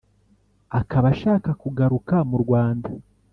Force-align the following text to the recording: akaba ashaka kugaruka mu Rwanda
akaba 0.79 1.05
ashaka 1.13 1.49
kugaruka 1.61 2.15
mu 2.29 2.37
Rwanda 2.43 2.89